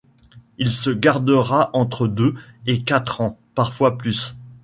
[0.57, 2.33] Il se gardera entre deux
[2.65, 4.33] et quatre ans, parfois plus.